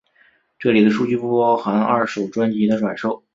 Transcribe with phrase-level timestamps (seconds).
[0.57, 3.23] 这里的数据不包含二手专辑的转售。